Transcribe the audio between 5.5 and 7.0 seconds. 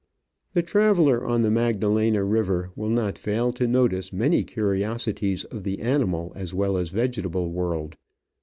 the animal as well as the